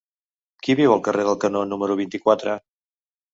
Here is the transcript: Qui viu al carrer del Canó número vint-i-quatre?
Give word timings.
Qui 0.67 0.75
viu 0.79 0.93
al 0.93 1.03
carrer 1.07 1.25
del 1.27 1.37
Canó 1.43 1.61
número 1.75 1.99
vint-i-quatre? 2.01 2.57